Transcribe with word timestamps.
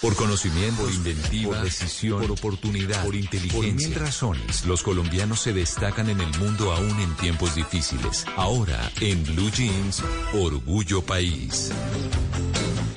Por 0.00 0.14
conocimiento, 0.14 0.82
por 0.82 0.92
inventiva, 0.92 1.56
por 1.56 1.64
decisión, 1.64 2.20
por 2.20 2.30
oportunidad, 2.30 3.04
por 3.04 3.16
inteligencia. 3.16 3.60
Por 3.60 3.74
mil 3.74 3.94
razones, 3.96 4.64
los 4.64 4.84
colombianos 4.84 5.40
se 5.40 5.52
destacan 5.52 6.08
en 6.08 6.20
el 6.20 6.38
mundo 6.38 6.70
aún 6.72 7.00
en 7.00 7.16
tiempos 7.16 7.56
difíciles. 7.56 8.24
Ahora, 8.36 8.92
en 9.00 9.24
Blue 9.24 9.50
Jeans, 9.50 10.04
Orgullo 10.34 11.02
País. 11.02 11.72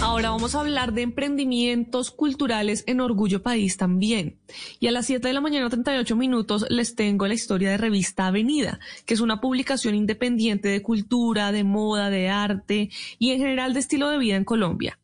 Ahora 0.00 0.30
vamos 0.30 0.56
a 0.56 0.60
hablar 0.60 0.92
de 0.92 1.02
emprendimientos 1.02 2.10
culturales 2.10 2.82
en 2.88 3.00
Orgullo 3.00 3.44
País 3.44 3.76
también. 3.76 4.40
Y 4.80 4.88
a 4.88 4.90
las 4.90 5.06
7 5.06 5.28
de 5.28 5.34
la 5.34 5.40
mañana, 5.40 5.70
38 5.70 6.16
minutos, 6.16 6.66
les 6.68 6.96
tengo 6.96 7.28
la 7.28 7.34
historia 7.34 7.70
de 7.70 7.76
Revista 7.76 8.26
Avenida, 8.26 8.80
que 9.06 9.14
es 9.14 9.20
una 9.20 9.40
publicación 9.40 9.94
independiente 9.94 10.68
de 10.68 10.82
cultura, 10.82 11.52
de 11.52 11.62
moda, 11.62 12.10
de 12.10 12.28
arte 12.28 12.90
y 13.20 13.30
en 13.30 13.38
general 13.38 13.72
de 13.72 13.80
estilo 13.80 14.08
de 14.08 14.18
vida 14.18 14.34
en 14.34 14.44
Colombia. 14.44 14.98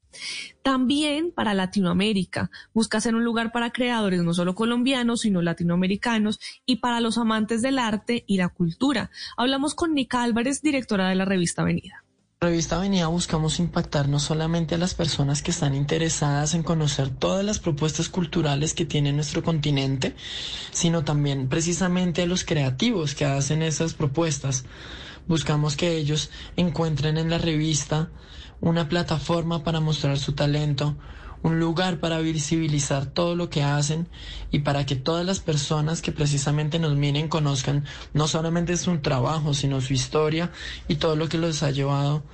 También 0.62 1.30
para 1.30 1.54
Latinoamérica. 1.54 2.50
Busca 2.72 3.00
ser 3.00 3.14
un 3.14 3.24
lugar 3.24 3.52
para 3.52 3.70
creadores 3.70 4.22
no 4.22 4.34
solo 4.34 4.54
colombianos, 4.54 5.22
sino 5.22 5.42
latinoamericanos 5.42 6.40
y 6.66 6.76
para 6.76 7.00
los 7.00 7.18
amantes 7.18 7.62
del 7.62 7.78
arte 7.78 8.24
y 8.26 8.36
la 8.36 8.48
cultura. 8.48 9.10
Hablamos 9.36 9.74
con 9.74 9.94
Nica 9.94 10.22
Álvarez, 10.22 10.62
directora 10.62 11.08
de 11.08 11.14
la 11.14 11.24
revista 11.24 11.62
Avenida. 11.62 12.04
Revista 12.44 12.76
Avenida 12.76 13.06
buscamos 13.06 13.58
impactar 13.58 14.06
no 14.06 14.18
solamente 14.18 14.74
a 14.74 14.78
las 14.78 14.92
personas 14.92 15.40
que 15.40 15.50
están 15.50 15.74
interesadas 15.74 16.52
en 16.52 16.62
conocer 16.62 17.08
todas 17.08 17.42
las 17.42 17.58
propuestas 17.58 18.10
culturales 18.10 18.74
que 18.74 18.84
tiene 18.84 19.14
nuestro 19.14 19.42
continente, 19.42 20.14
sino 20.70 21.04
también 21.04 21.48
precisamente 21.48 22.20
a 22.20 22.26
los 22.26 22.44
creativos 22.44 23.14
que 23.14 23.24
hacen 23.24 23.62
esas 23.62 23.94
propuestas. 23.94 24.66
Buscamos 25.26 25.74
que 25.74 25.96
ellos 25.96 26.28
encuentren 26.56 27.16
en 27.16 27.30
la 27.30 27.38
revista 27.38 28.10
una 28.60 28.90
plataforma 28.90 29.64
para 29.64 29.80
mostrar 29.80 30.18
su 30.18 30.34
talento, 30.34 30.96
un 31.44 31.60
lugar 31.60 32.00
para 32.00 32.18
visibilizar 32.20 33.04
todo 33.04 33.36
lo 33.36 33.50
que 33.50 33.62
hacen 33.62 34.08
y 34.50 34.60
para 34.60 34.86
que 34.86 34.96
todas 34.96 35.26
las 35.26 35.40
personas 35.40 36.00
que 36.00 36.10
precisamente 36.10 36.78
nos 36.78 36.96
miren 36.96 37.28
conozcan 37.28 37.84
no 38.14 38.26
solamente 38.26 38.78
su 38.78 38.96
trabajo, 38.98 39.52
sino 39.52 39.82
su 39.82 39.92
historia 39.92 40.50
y 40.88 40.96
todo 40.96 41.16
lo 41.16 41.28
que 41.28 41.36
los 41.36 41.62
ha 41.62 41.70
llevado 41.70 42.24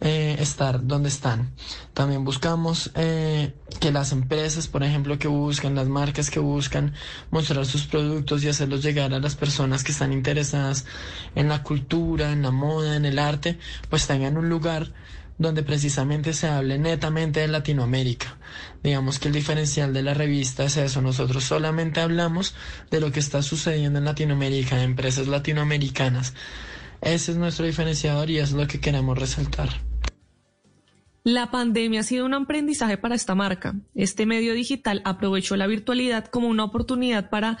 eh, 0.00 0.36
estar 0.38 0.86
donde 0.86 1.08
están. 1.08 1.52
También 1.92 2.24
buscamos 2.24 2.92
eh, 2.94 3.52
que 3.80 3.90
las 3.90 4.12
empresas, 4.12 4.68
por 4.68 4.84
ejemplo, 4.84 5.18
que 5.18 5.28
buscan, 5.28 5.74
las 5.74 5.88
marcas 5.88 6.30
que 6.30 6.38
buscan 6.38 6.94
mostrar 7.32 7.66
sus 7.66 7.86
productos 7.86 8.44
y 8.44 8.48
hacerlos 8.48 8.82
llegar 8.82 9.12
a 9.12 9.18
las 9.18 9.34
personas 9.34 9.82
que 9.82 9.90
están 9.90 10.12
interesadas 10.12 10.86
en 11.34 11.48
la 11.48 11.64
cultura, 11.64 12.30
en 12.30 12.42
la 12.42 12.52
moda, 12.52 12.94
en 12.94 13.06
el 13.06 13.18
arte, 13.18 13.58
pues 13.90 14.06
tengan 14.06 14.36
un 14.36 14.48
lugar 14.48 14.92
donde 15.42 15.62
precisamente 15.62 16.32
se 16.32 16.48
hable 16.48 16.78
netamente 16.78 17.40
de 17.40 17.48
Latinoamérica. 17.48 18.38
Digamos 18.82 19.18
que 19.18 19.28
el 19.28 19.34
diferencial 19.34 19.92
de 19.92 20.02
la 20.02 20.14
revista 20.14 20.64
es 20.64 20.76
eso, 20.76 21.02
nosotros 21.02 21.44
solamente 21.44 22.00
hablamos 22.00 22.54
de 22.90 23.00
lo 23.00 23.12
que 23.12 23.20
está 23.20 23.42
sucediendo 23.42 23.98
en 23.98 24.04
Latinoamérica, 24.04 24.76
en 24.76 24.90
empresas 24.90 25.26
latinoamericanas. 25.26 26.34
Ese 27.00 27.32
es 27.32 27.36
nuestro 27.36 27.66
diferenciador 27.66 28.30
y 28.30 28.38
es 28.38 28.52
lo 28.52 28.66
que 28.66 28.80
queremos 28.80 29.18
resaltar. 29.18 29.68
La 31.24 31.50
pandemia 31.52 32.00
ha 32.00 32.04
sido 32.04 32.26
un 32.26 32.34
aprendizaje 32.34 32.96
para 32.96 33.14
esta 33.14 33.34
marca. 33.34 33.74
Este 33.94 34.26
medio 34.26 34.54
digital 34.54 35.02
aprovechó 35.04 35.56
la 35.56 35.68
virtualidad 35.68 36.26
como 36.26 36.48
una 36.48 36.64
oportunidad 36.64 37.30
para 37.30 37.58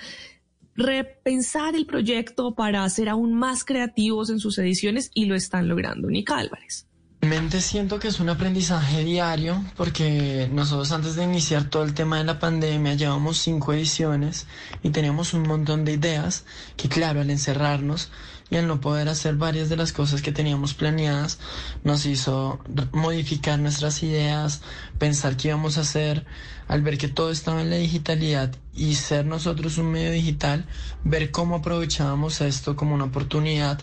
repensar 0.74 1.76
el 1.76 1.86
proyecto, 1.86 2.54
para 2.54 2.88
ser 2.88 3.08
aún 3.08 3.34
más 3.34 3.64
creativos 3.64 4.30
en 4.30 4.40
sus 4.40 4.58
ediciones 4.58 5.10
y 5.14 5.26
lo 5.26 5.36
están 5.36 5.68
logrando. 5.68 6.08
Nica 6.08 6.38
Álvarez. 6.38 6.88
Realmente 7.24 7.60
siento 7.60 8.00
que 8.00 8.08
es 8.08 8.18
un 8.18 8.30
aprendizaje 8.30 9.04
diario 9.04 9.64
porque 9.76 10.50
nosotros 10.52 10.90
antes 10.90 11.14
de 11.14 11.22
iniciar 11.22 11.70
todo 11.70 11.84
el 11.84 11.94
tema 11.94 12.18
de 12.18 12.24
la 12.24 12.40
pandemia 12.40 12.94
llevamos 12.94 13.38
cinco 13.38 13.72
ediciones 13.72 14.48
y 14.82 14.90
teníamos 14.90 15.32
un 15.32 15.44
montón 15.44 15.84
de 15.84 15.92
ideas 15.92 16.44
que 16.76 16.88
claro, 16.88 17.20
al 17.20 17.30
encerrarnos 17.30 18.10
y 18.52 18.56
al 18.58 18.68
no 18.68 18.82
poder 18.82 19.08
hacer 19.08 19.36
varias 19.36 19.70
de 19.70 19.76
las 19.76 19.94
cosas 19.94 20.20
que 20.20 20.30
teníamos 20.30 20.74
planeadas 20.74 21.38
nos 21.84 22.04
hizo 22.04 22.60
modificar 22.92 23.58
nuestras 23.58 24.02
ideas, 24.02 24.60
pensar 24.98 25.38
qué 25.38 25.48
íbamos 25.48 25.78
a 25.78 25.80
hacer, 25.80 26.26
al 26.68 26.82
ver 26.82 26.98
que 26.98 27.08
todo 27.08 27.30
estaba 27.30 27.62
en 27.62 27.70
la 27.70 27.76
digitalidad 27.76 28.54
y 28.74 28.94
ser 28.96 29.24
nosotros 29.24 29.78
un 29.78 29.90
medio 29.90 30.10
digital, 30.10 30.66
ver 31.02 31.30
cómo 31.30 31.56
aprovechábamos 31.56 32.42
esto 32.42 32.76
como 32.76 32.94
una 32.94 33.04
oportunidad 33.04 33.80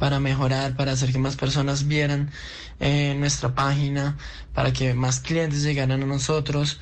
para 0.00 0.18
mejorar, 0.18 0.74
para 0.74 0.92
hacer 0.92 1.12
que 1.12 1.18
más 1.18 1.36
personas 1.36 1.86
vieran 1.86 2.32
eh, 2.80 3.14
nuestra 3.16 3.54
página, 3.54 4.16
para 4.52 4.72
que 4.72 4.94
más 4.94 5.20
clientes 5.20 5.62
llegaran 5.62 6.02
a 6.02 6.06
nosotros. 6.06 6.80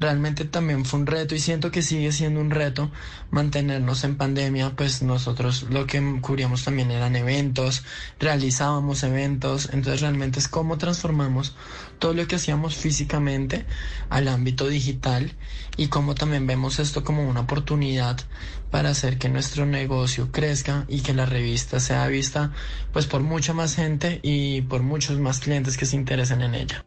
Realmente 0.00 0.44
también 0.44 0.84
fue 0.84 1.00
un 1.00 1.06
reto 1.06 1.34
y 1.34 1.38
siento 1.38 1.70
que 1.70 1.82
sigue 1.82 2.12
siendo 2.12 2.40
un 2.40 2.50
reto 2.50 2.90
mantenernos 3.30 4.04
en 4.04 4.16
pandemia, 4.16 4.74
pues 4.76 5.02
nosotros 5.02 5.66
lo 5.70 5.86
que 5.86 6.18
cubríamos 6.20 6.64
también 6.64 6.90
eran 6.90 7.14
eventos, 7.14 7.84
realizábamos 8.18 9.02
eventos, 9.04 9.68
entonces 9.72 10.00
realmente 10.00 10.38
es 10.40 10.48
cómo 10.48 10.78
transformamos 10.78 11.54
todo 11.98 12.14
lo 12.14 12.26
que 12.26 12.36
hacíamos 12.36 12.74
físicamente 12.74 13.64
al 14.10 14.28
ámbito 14.28 14.68
digital 14.68 15.32
y 15.76 15.88
cómo 15.88 16.14
también 16.14 16.46
vemos 16.46 16.78
esto 16.78 17.04
como 17.04 17.28
una 17.28 17.40
oportunidad 17.40 18.18
para 18.70 18.90
hacer 18.90 19.18
que 19.18 19.28
nuestro 19.28 19.66
negocio 19.66 20.32
crezca 20.32 20.84
y 20.88 21.00
que 21.02 21.14
la 21.14 21.26
revista 21.26 21.78
sea 21.78 22.06
vista 22.08 22.52
pues 22.92 23.06
por 23.06 23.20
mucha 23.20 23.52
más 23.52 23.76
gente 23.76 24.18
y 24.22 24.62
por 24.62 24.82
muchos 24.82 25.18
más 25.18 25.40
clientes 25.40 25.76
que 25.76 25.86
se 25.86 25.96
interesen 25.96 26.42
en 26.42 26.54
ella. 26.54 26.84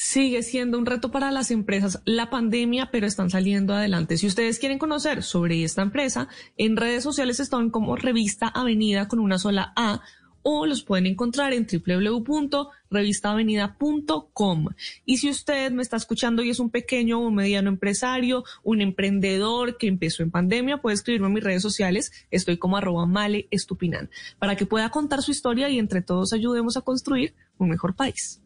Sigue 0.00 0.44
siendo 0.44 0.78
un 0.78 0.86
reto 0.86 1.10
para 1.10 1.32
las 1.32 1.50
empresas 1.50 2.00
la 2.04 2.30
pandemia, 2.30 2.92
pero 2.92 3.04
están 3.04 3.30
saliendo 3.30 3.74
adelante. 3.74 4.16
Si 4.16 4.28
ustedes 4.28 4.60
quieren 4.60 4.78
conocer 4.78 5.24
sobre 5.24 5.64
esta 5.64 5.82
empresa, 5.82 6.28
en 6.56 6.76
redes 6.76 7.02
sociales 7.02 7.40
están 7.40 7.70
como 7.70 7.96
Revista 7.96 8.46
Avenida 8.46 9.08
con 9.08 9.18
una 9.18 9.38
sola 9.38 9.72
A 9.74 10.00
o 10.42 10.66
los 10.66 10.84
pueden 10.84 11.06
encontrar 11.06 11.52
en 11.52 11.66
www.revistaavenida.com. 11.66 14.66
Y 15.04 15.16
si 15.16 15.30
usted 15.30 15.72
me 15.72 15.82
está 15.82 15.96
escuchando 15.96 16.44
y 16.44 16.50
es 16.50 16.60
un 16.60 16.70
pequeño 16.70 17.20
o 17.20 17.32
mediano 17.32 17.68
empresario, 17.68 18.44
un 18.62 18.80
emprendedor 18.80 19.78
que 19.78 19.88
empezó 19.88 20.22
en 20.22 20.30
pandemia, 20.30 20.80
puede 20.80 20.94
escribirme 20.94 21.26
en 21.26 21.32
mis 21.32 21.42
redes 21.42 21.62
sociales. 21.62 22.12
Estoy 22.30 22.56
como 22.56 22.76
arroba 22.76 23.04
male 23.06 23.48
estupinan 23.50 24.10
para 24.38 24.54
que 24.54 24.64
pueda 24.64 24.90
contar 24.90 25.22
su 25.22 25.32
historia 25.32 25.68
y 25.70 25.80
entre 25.80 26.02
todos 26.02 26.32
ayudemos 26.32 26.76
a 26.76 26.82
construir 26.82 27.34
un 27.58 27.70
mejor 27.70 27.96
país. 27.96 28.40